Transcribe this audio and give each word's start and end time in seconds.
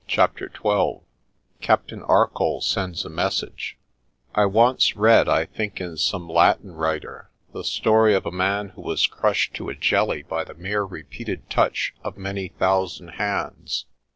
CHAPTER 0.07 0.51
XII 0.51 1.01
CAPTAIN 1.61 2.01
ARCOLL 2.01 2.61
SENDS 2.61 3.05
A 3.05 3.09
MESSAGE 3.09 3.77
I 4.33 4.47
ONCE 4.47 4.95
read 4.95 5.29
I 5.29 5.45
think 5.45 5.79
in 5.79 5.95
some 5.95 6.27
Latin 6.27 6.71
writer 6.71 7.29
the 7.53 7.63
story 7.63 8.15
of 8.15 8.25
a 8.25 8.31
man 8.31 8.69
who 8.69 8.81
was 8.81 9.05
crushed 9.05 9.53
to 9.57 9.69
a 9.69 9.75
jelly 9.75 10.23
by 10.23 10.43
the 10.43 10.55
mere 10.55 10.81
repeated 10.83 11.47
touch 11.51 11.93
of 12.03 12.17
many 12.17 12.47
thousand 12.47 13.09
hands. 13.09 13.85